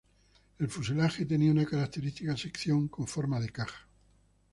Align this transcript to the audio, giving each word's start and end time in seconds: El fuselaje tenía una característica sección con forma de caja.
El 0.57 0.67
fuselaje 0.67 1.27
tenía 1.27 1.51
una 1.51 1.63
característica 1.63 2.35
sección 2.35 2.87
con 2.87 3.05
forma 3.05 3.39
de 3.39 3.51
caja. 3.51 3.87